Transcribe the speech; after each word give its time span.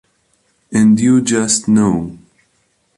And 0.73 0.99
you 0.99 1.21
just 1.21 1.67
know. 1.67 2.17